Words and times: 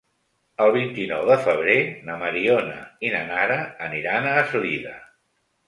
El 0.63 0.71
vint-i-nou 0.77 1.27
de 1.31 1.37
febrer 1.43 1.75
na 2.09 2.17
Mariona 2.23 2.79
i 3.07 3.13
na 3.19 3.21
Nara 3.29 3.61
aniran 3.91 4.29
a 4.33 4.35
Eslida. 4.43 4.99